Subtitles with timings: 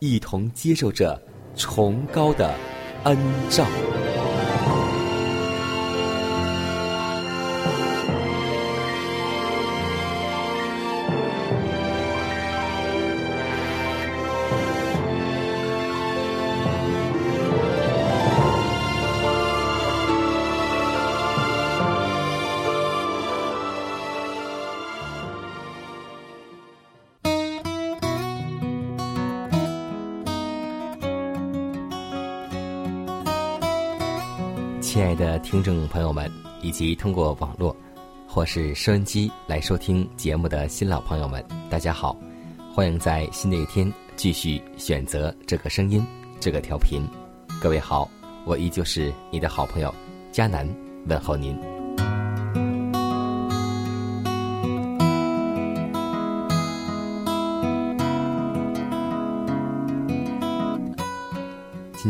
[0.00, 1.20] 一同接受着
[1.54, 2.54] 崇高的
[3.04, 3.16] 恩
[3.50, 3.66] 照。
[34.92, 36.28] 亲爱的听众朋友们，
[36.62, 37.76] 以及通过网络
[38.26, 42.18] 或是收音机来收听节目的新老朋友们，大家好！
[42.74, 46.04] 欢迎在新的一天继续选择这个声音、
[46.40, 47.02] 这个调频。
[47.62, 48.10] 各位好，
[48.44, 49.94] 我依旧是你的好朋友
[50.32, 50.68] 佳楠，
[51.06, 51.69] 问候您。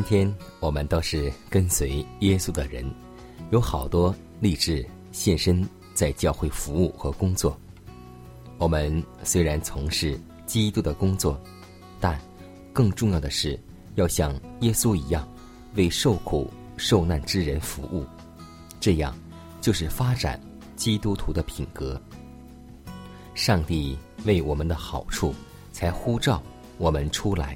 [0.00, 2.90] 今天我们都是跟随耶稣的人，
[3.50, 5.62] 有好多立志献身
[5.92, 7.54] 在教会服务和工作。
[8.56, 11.38] 我们虽然从事基督的工作，
[12.00, 12.18] 但
[12.72, 13.60] 更重要的是
[13.96, 15.28] 要像耶稣一样，
[15.74, 18.06] 为受苦受难之人服务。
[18.80, 19.14] 这样
[19.60, 20.40] 就是发展
[20.76, 22.00] 基督徒的品格。
[23.34, 25.34] 上帝为我们的好处，
[25.72, 26.42] 才呼召
[26.78, 27.54] 我们出来，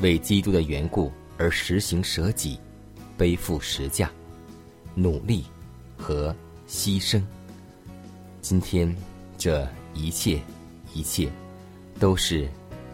[0.00, 1.12] 为基督的缘故。
[1.38, 2.58] 而实行舍己、
[3.16, 4.10] 背负十架、
[4.94, 5.44] 努力
[5.96, 6.34] 和
[6.68, 7.22] 牺牲。
[8.40, 8.94] 今天
[9.36, 10.40] 这一切
[10.94, 11.30] 一切，
[11.98, 12.48] 都是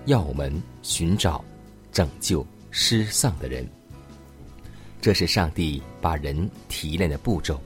[0.06, 1.44] 要我们寻找、
[1.92, 3.66] 拯救失丧的人。
[5.00, 7.60] 这是上帝把人提炼的步骤，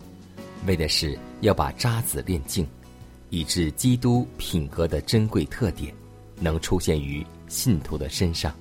[0.66, 2.66] 为的是要把渣子炼净，
[3.31, 5.94] 以致基督品格的珍贵特点
[6.41, 8.54] 能出现于信徒的身上。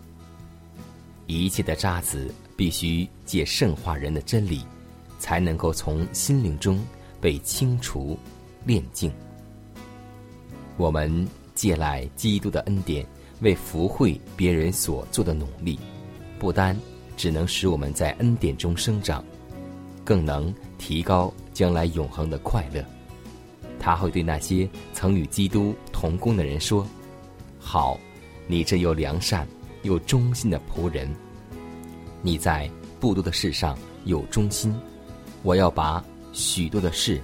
[1.28, 4.62] 一切的渣滓必须借圣化人的真理，
[5.20, 6.84] 才能够从心灵中
[7.20, 8.18] 被清除、
[8.66, 9.12] 炼净。
[10.78, 13.06] 我们借来基督的恩典，
[13.42, 15.80] 为福惠别人所做的努力，
[16.38, 16.78] 不单
[17.18, 19.24] 只能使我们在恩典中生长，
[20.04, 22.84] 更能提高将来永恒的快乐。
[23.80, 26.88] 他会对那些曾与基督同工的人说
[27.60, 28.00] ：“好，
[28.48, 29.48] 你这又良善。”
[29.86, 31.08] 有忠心的仆人，
[32.22, 32.70] 你在
[33.00, 34.76] 不多的事上有忠心，
[35.44, 36.04] 我要把
[36.34, 37.22] 许多的事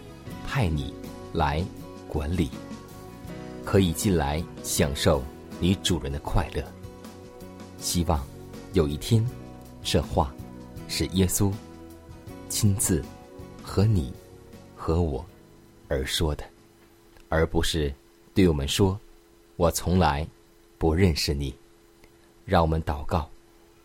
[0.47, 0.93] 派你
[1.33, 1.65] 来
[2.07, 2.49] 管理，
[3.65, 5.23] 可以进来享受
[5.59, 6.63] 你主人的快乐。
[7.79, 8.23] 希望
[8.73, 9.27] 有一天，
[9.81, 10.31] 这话
[10.87, 11.51] 是耶稣
[12.47, 13.03] 亲自
[13.63, 14.13] 和你
[14.75, 15.25] 和我
[15.87, 16.43] 而说的，
[17.27, 17.91] 而不是
[18.35, 18.99] 对我们说
[19.57, 20.27] ：“我从来
[20.77, 21.51] 不认识你。”
[22.45, 23.29] 让我们祷告，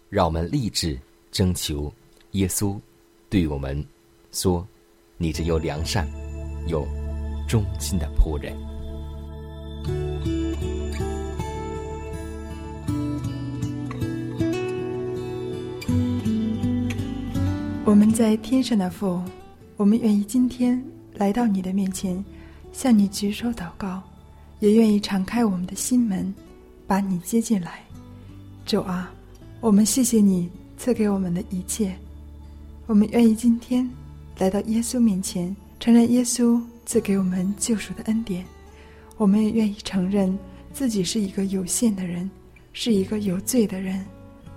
[0.08, 0.98] 让我们立志
[1.30, 1.92] 征求
[2.32, 2.78] 耶稣
[3.28, 3.84] 对我们
[4.32, 4.66] 说
[5.18, 6.08] ：“你这又良善
[6.66, 6.86] 又
[7.48, 8.56] 忠心的仆人。”
[17.84, 19.22] 我们在天上的父，
[19.76, 22.22] 我们愿意今天来到你的面前，
[22.72, 24.02] 向你举手祷告，
[24.59, 26.34] 也愿意敞开我们的心门，
[26.84, 27.85] 把你接进来。
[28.66, 29.09] 主啊，
[29.60, 31.95] 我们谢谢你赐给我们的一切，
[32.86, 33.89] 我们愿意今天
[34.39, 38.45] 来到耶稣面前，承认耶稣赐给我们救赎的恩典。
[39.16, 40.36] 我们也愿意承认
[40.72, 42.28] 自己是一个有限的人，
[42.72, 44.04] 是一个有罪的人。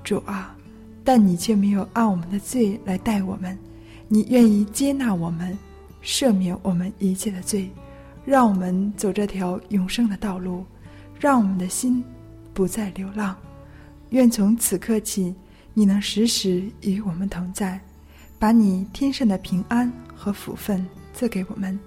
[0.03, 0.57] 主啊，
[1.03, 3.55] 但你却没有按我们的罪来待我们，
[4.07, 5.55] 你愿意接纳我们，
[6.03, 7.69] 赦免我们一切的罪，
[8.25, 10.65] 让我们走这条永生的道路，
[11.19, 12.03] 让我们的心
[12.55, 13.37] 不再流浪。
[14.09, 15.33] 愿从此刻起，
[15.73, 17.79] 你能时时与我们同在，
[18.37, 21.79] 把你天上的平安和福分赐给我们，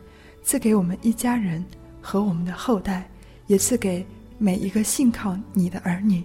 [0.45, 1.65] 赐给我们一家人
[2.01, 3.09] 和我们的后代，
[3.49, 4.07] 也赐给
[4.39, 6.23] 每一个信靠你的儿女。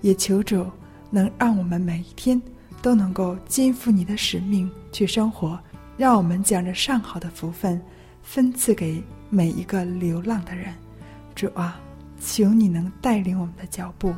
[0.00, 0.66] 也求主
[1.10, 2.40] 能让我们每一天
[2.82, 5.58] 都能够肩负你的使命去生活。
[5.96, 7.80] 让我们将这上好的福分
[8.22, 9.00] 分赐给
[9.30, 10.74] 每一个流浪的人，
[11.34, 11.80] 主啊，
[12.20, 14.12] 求你能带领我们的脚步。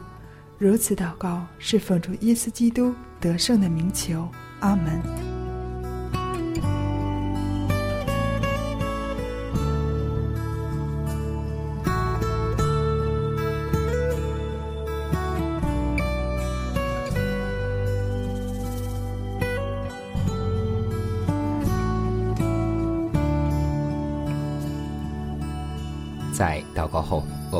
[0.59, 4.29] 如此祷告，是奉主耶稣基督得胜的名求。
[4.61, 5.44] 阿门。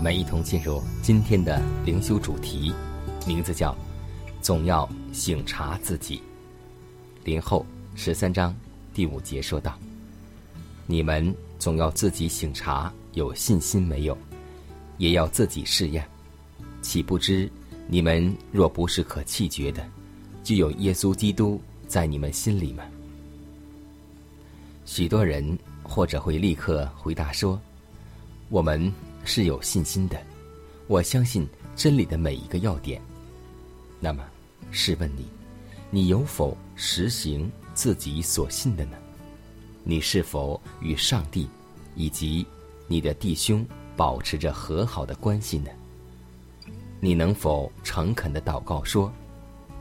[0.05, 2.75] 们一同进入今天的灵修主题，
[3.27, 3.75] 名字叫
[4.43, 6.23] “总要醒察自己”。
[7.25, 7.65] 林后
[7.95, 8.55] 十三章
[8.93, 9.79] 第五节说道
[10.87, 14.15] ：“你们总要自己醒察有信心没有，
[14.99, 16.07] 也要自己试验。
[16.83, 17.51] 岂不知
[17.89, 19.83] 你们若不是可弃绝的，
[20.43, 21.59] 就有耶稣基督
[21.89, 22.85] 在你们心里吗？”
[24.85, 27.59] 许多人或者会立刻回答说。
[28.51, 28.93] 我们
[29.25, 30.21] 是有信心的，
[30.87, 33.01] 我相信真理的每一个要点。
[33.99, 34.25] 那么，
[34.71, 35.27] 试问你，
[35.91, 38.97] 你有否实行自己所信的呢？
[39.83, 41.49] 你是否与上帝
[41.95, 42.47] 以及
[42.87, 43.67] 你的弟兄
[43.97, 45.71] 保持着和好的关系呢？
[47.01, 49.13] 你能否诚恳的祷告说：“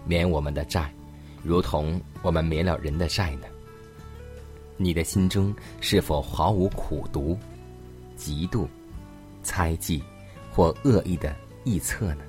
[0.06, 0.94] 免我们的债，
[1.42, 3.48] 如同我们免了人的债呢？”
[4.76, 7.38] 你的心中是否毫无苦毒？
[8.18, 8.68] 嫉妒、
[9.44, 10.02] 猜忌
[10.52, 11.36] 或恶意的
[11.66, 12.24] 臆测呢？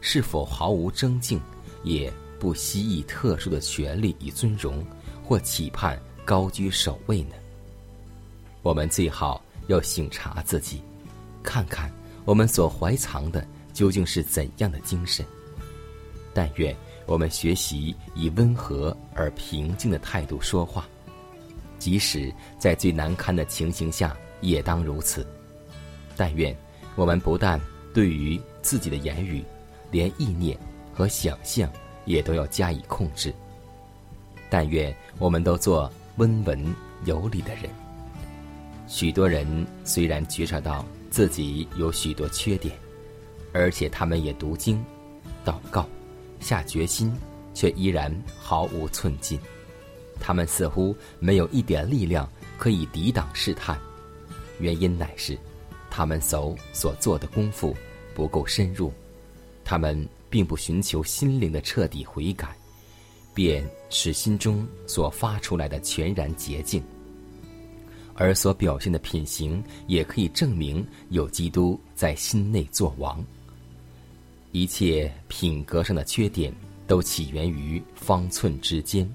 [0.00, 1.40] 是否毫无争竞，
[1.82, 4.84] 也不希冀特殊的权利与尊荣，
[5.22, 7.34] 或期盼高居首位呢？
[8.62, 10.82] 我们最好要醒察自己，
[11.42, 11.92] 看看
[12.24, 15.24] 我们所怀藏的究竟是怎样的精神。
[16.32, 16.74] 但愿
[17.06, 20.88] 我们学习以温和而平静的态度说话，
[21.78, 24.16] 即使在最难堪的情形下。
[24.40, 25.26] 也当如此。
[26.16, 26.54] 但愿
[26.96, 27.60] 我们不但
[27.92, 29.42] 对于自己的言语，
[29.90, 30.58] 连意念
[30.92, 31.70] 和想象
[32.04, 33.32] 也都要加以控制。
[34.48, 36.74] 但愿我们都做温文
[37.04, 37.64] 有礼的人。
[38.86, 42.76] 许多人虽然觉察到自己有许多缺点，
[43.52, 44.84] 而且他们也读经、
[45.44, 45.88] 祷告、
[46.38, 47.12] 下决心，
[47.54, 49.38] 却依然毫无寸进。
[50.20, 53.76] 他们似乎没有一点力量可以抵挡试探。
[54.60, 55.36] 原因乃是，
[55.96, 57.72] 他们所所做的功夫
[58.16, 58.92] 不够深入，
[59.64, 62.48] 他们并不寻求心灵的彻底悔改，
[63.32, 66.82] 便使心中所发出来的全然洁净，
[68.14, 73.24] 而所表现的品行也可以证明有基督在心内作王。
[74.50, 76.52] 一切品格上的缺点
[76.88, 79.08] 都起源于方寸之间，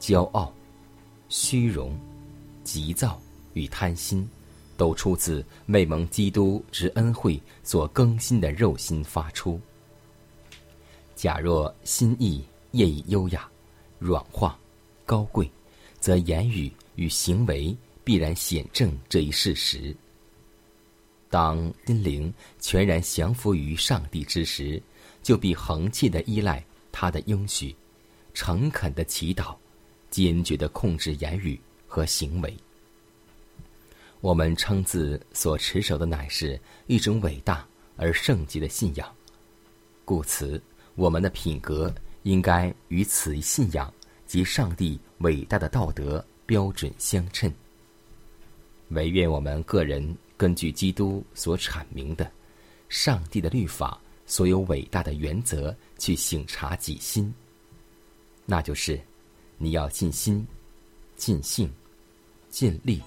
[0.00, 0.50] 骄傲、
[1.28, 1.94] 虚荣、
[2.62, 3.20] 急躁。
[3.52, 4.28] 与贪心，
[4.76, 9.60] 都出自未蒙基督之恩惠所更新的肉心发出。
[11.14, 13.48] 假若心意业已优雅、
[13.98, 14.58] 软化、
[15.06, 15.50] 高贵，
[16.00, 19.94] 则言语与行为必然显证这一事实。
[21.30, 24.80] 当心灵全然降服于上帝之时，
[25.22, 27.74] 就必恒切的依赖他的应许，
[28.34, 29.56] 诚恳的祈祷，
[30.10, 32.54] 坚决的控制言语和行为。
[34.24, 37.62] 我们称自所持守的乃是一种伟大
[37.94, 39.14] 而圣洁的信仰，
[40.02, 40.58] 故此
[40.94, 43.92] 我们的品格应该与此信仰
[44.26, 47.52] 及上帝伟大的道德标准相称。
[48.88, 52.32] 唯愿我们个人根据基督所阐明的
[52.88, 57.30] 上帝的律法所有伟大的原则去省察己心，
[58.46, 58.98] 那就是
[59.58, 60.46] 你要尽心、
[61.14, 61.70] 尽性、
[62.48, 63.02] 尽力。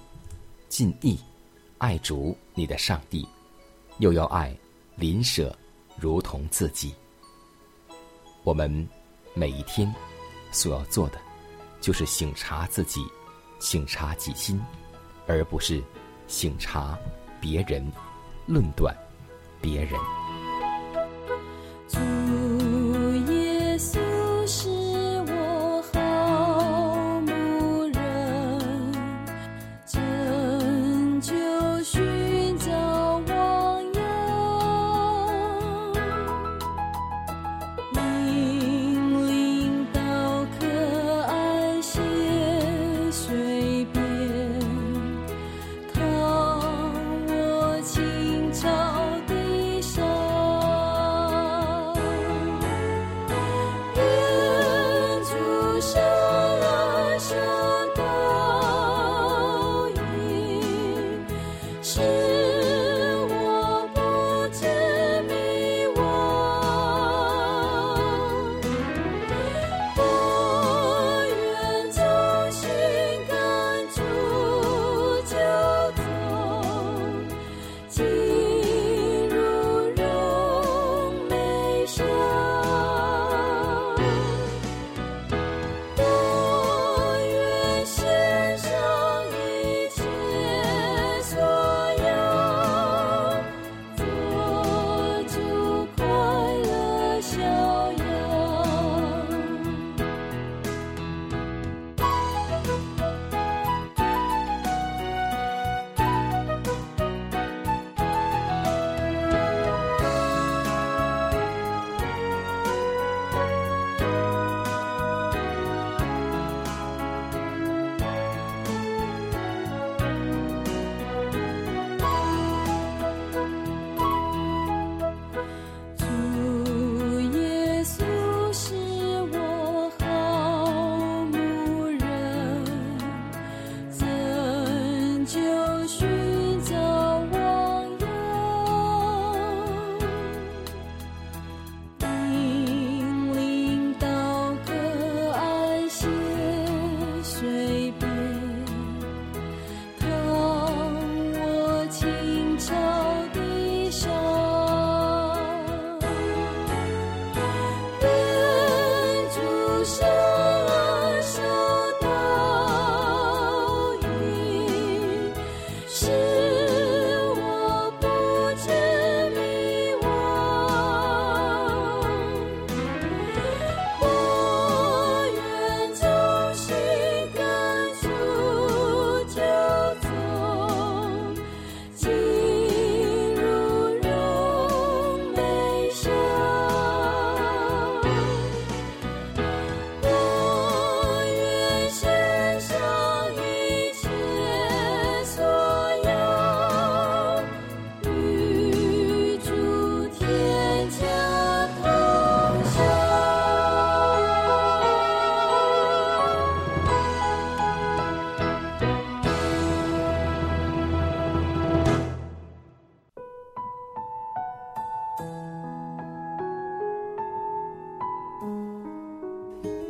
[0.68, 1.18] 尽意
[1.78, 3.26] 爱主你的上帝，
[3.98, 4.56] 又要爱
[4.96, 5.56] 邻舍
[5.96, 6.94] 如同自己。
[8.44, 8.86] 我们
[9.34, 9.92] 每一天
[10.52, 11.18] 所要做的，
[11.80, 13.00] 就是省察自己，
[13.60, 14.60] 省察己心，
[15.26, 15.82] 而不是
[16.26, 16.98] 省察
[17.40, 17.90] 别人，
[18.46, 18.96] 论断
[19.60, 19.98] 别人。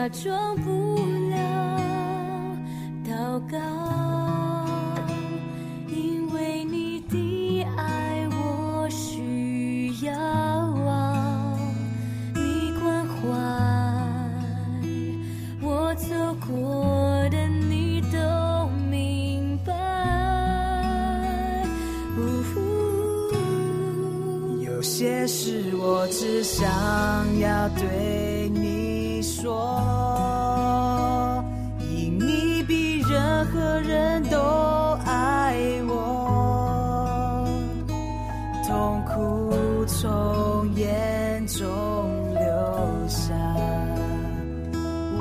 [0.00, 0.79] 假装不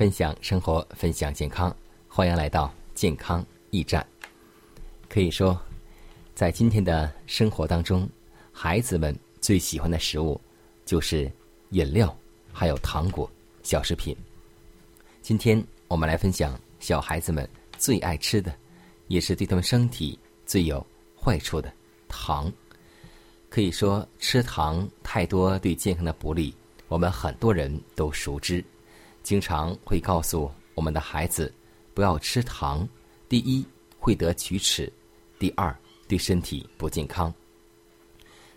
[0.00, 1.76] 分享生活，分享健康，
[2.08, 4.02] 欢迎来到健康驿站。
[5.10, 5.60] 可以说，
[6.34, 8.08] 在今天的生活当中，
[8.50, 10.40] 孩子们最喜欢的食物
[10.86, 11.30] 就是
[11.72, 12.16] 饮料，
[12.50, 13.30] 还有糖果、
[13.62, 14.16] 小食品。
[15.20, 18.56] 今天我们来分享小孩子们最爱吃的，
[19.08, 20.82] 也是对他们身体最有
[21.14, 21.70] 坏处的
[22.08, 22.50] 糖。
[23.50, 26.54] 可以说，吃糖太多对健康的不利，
[26.88, 28.64] 我们很多人都熟知。
[29.22, 31.52] 经常会告诉我们的孩子
[31.94, 32.88] 不要吃糖，
[33.28, 33.64] 第一
[33.98, 34.92] 会得龋齿，
[35.38, 35.74] 第二
[36.08, 37.32] 对身体不健康。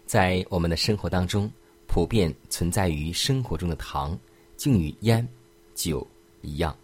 [0.05, 1.51] 在我们的生活当中，
[1.87, 4.17] 普遍存在于生活中的糖，
[4.55, 5.27] 竟与烟、
[5.75, 6.05] 酒
[6.41, 6.75] 一样，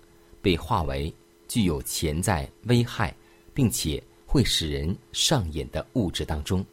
[0.42, 1.14] 被划为
[1.48, 3.16] 具有潜在危害，
[3.54, 6.66] 并且会使人上瘾的物质当中。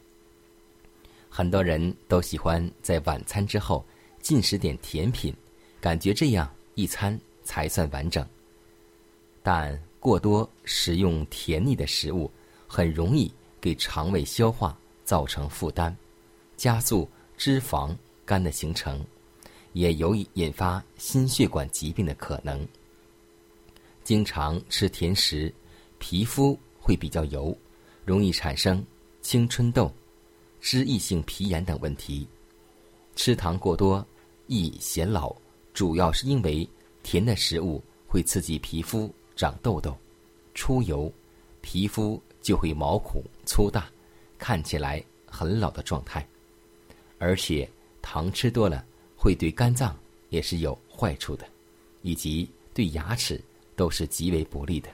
[1.29, 3.85] 很多人都喜欢在晚餐之后
[4.21, 5.33] 进食点甜品，
[5.79, 8.23] 感觉这样一餐才算完整。
[9.41, 12.29] 但过多食用甜腻的食物，
[12.67, 15.93] 很容易给肠胃消化造成负担，
[16.55, 19.03] 加速脂肪肝的形成，
[19.73, 22.65] 也有引发心血管疾病的可能。
[24.03, 25.51] 经常吃甜食，
[25.97, 27.57] 皮肤会比较油，
[28.05, 28.85] 容易产生
[29.23, 29.91] 青春痘、
[30.61, 32.27] 脂溢性皮炎等问题。
[33.15, 34.05] 吃糖过多
[34.45, 35.35] 易显老，
[35.77, 36.67] 主要是因为
[37.03, 39.95] 甜的食物会刺激皮肤长痘痘、
[40.55, 41.13] 出油，
[41.61, 43.87] 皮肤就会毛孔粗大，
[44.39, 46.27] 看起来很老的状态。
[47.19, 47.69] 而且
[48.01, 48.83] 糖吃多了
[49.15, 49.95] 会对肝脏
[50.29, 51.47] 也是有坏处的，
[52.01, 53.39] 以及对牙齿
[53.75, 54.89] 都是极为不利的。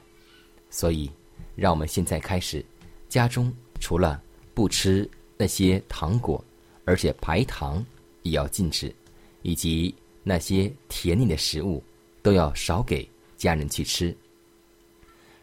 [0.69, 1.09] 所以，
[1.55, 2.61] 让我们现在开始，
[3.07, 4.21] 家中除了
[4.53, 6.43] 不吃那些糖果，
[6.83, 7.81] 而且白糖
[8.23, 8.93] 也要禁止，
[9.43, 11.83] 以及那些甜腻的食物
[12.21, 13.07] 都要少给
[13.37, 14.15] 家人去吃。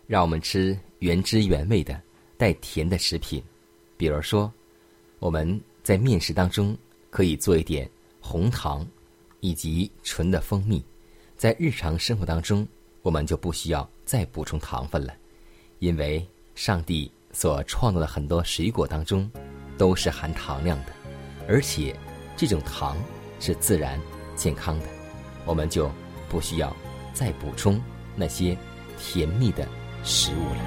[0.07, 2.01] 让我们吃原汁原味的
[2.37, 3.43] 带甜的食品，
[3.97, 4.53] 比如说，
[5.19, 6.77] 我们在面食当中
[7.11, 7.89] 可以做一点
[8.21, 8.87] 红糖，
[9.41, 10.85] 以及纯的蜂蜜。
[11.37, 12.67] 在日常生活当中，
[13.03, 15.15] 我们就不需要再补充糖分了，
[15.79, 19.31] 因为上帝所创造的很多水果当中
[19.79, 20.93] 都是含糖量的，
[21.47, 21.97] 而且
[22.37, 22.97] 这种糖
[23.39, 23.99] 是自然
[24.41, 24.87] 健康的，
[25.45, 25.91] 我们就
[26.31, 26.75] 不需要
[27.13, 27.79] 再补充
[28.17, 28.57] 那些
[28.99, 29.69] 甜蜜的
[30.03, 30.61] 食物了。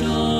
[0.00, 0.39] 保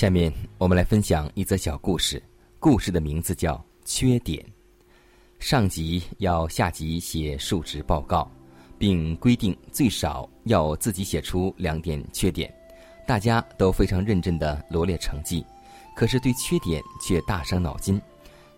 [0.00, 2.22] 下面我们来分享一则小故事，
[2.58, 4.42] 故事的名字叫《缺点》。
[5.38, 8.26] 上级要下级写述职报告，
[8.78, 12.50] 并规定最少要自己写出两点缺点。
[13.06, 15.44] 大家都非常认真地罗列成绩，
[15.94, 18.00] 可是对缺点却大伤脑筋。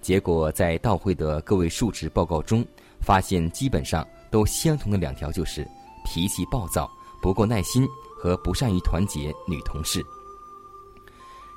[0.00, 2.64] 结果在到会的各位述职报告中，
[3.00, 5.66] 发现基本上都相同的两条，就是
[6.04, 6.88] 脾气暴躁、
[7.20, 7.84] 不够耐心
[8.16, 10.00] 和不善于团结女同事。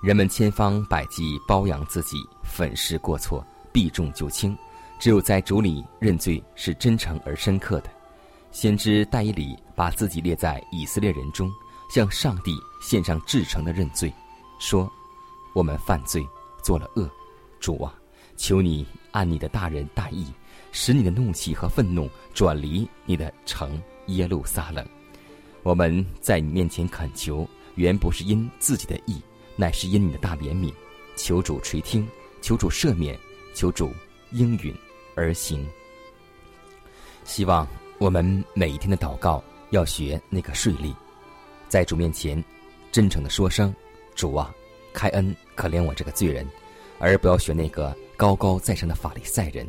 [0.04, 4.56] 人们千方百计包养自己，粉饰过错，避重就轻。
[5.00, 7.90] 只有在主里认罪是真诚而深刻的。
[8.52, 11.52] 先知戴伊里把自己列在以色列人中，
[11.90, 14.14] 向上帝献上至诚的认罪，
[14.60, 14.90] 说
[15.54, 16.26] ：“我们犯罪，
[16.64, 17.10] 做了恶，
[17.60, 17.94] 主啊，
[18.38, 20.28] 求你按你的大仁大义，
[20.72, 24.88] 使你的怒气和愤怒转离你的城耶路撒冷。
[25.64, 29.20] 我们在你面前恳求，原不是因自己的意。”
[29.56, 30.74] 乃是因你的大怜悯，
[31.16, 32.08] 求主垂听，
[32.42, 33.18] 求主赦免，
[33.54, 33.92] 求主
[34.32, 34.76] 应允
[35.16, 35.68] 而行。
[37.24, 40.94] 希望我们每一天的祷告要学那个税吏，
[41.68, 42.44] 在主面前
[42.92, 43.74] 真诚的说声
[44.16, 44.54] ：“主啊，
[44.94, 46.48] 开恩可怜我这个罪人。”
[46.98, 49.68] 而不要学那个高高在上的法利赛人。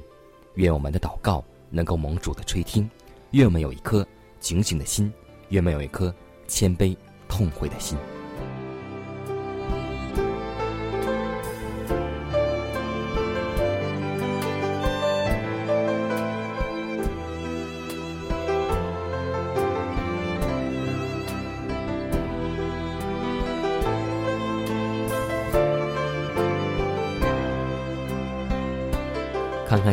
[0.54, 2.88] 愿我们的祷告能够蒙主的垂听，
[3.32, 4.06] 愿我们有一颗
[4.38, 5.12] 警醒的心，
[5.48, 6.14] 愿我们有一颗
[6.46, 6.96] 谦卑
[7.28, 7.98] 痛悔的心。